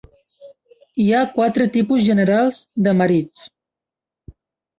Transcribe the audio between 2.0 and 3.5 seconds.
generals de marits.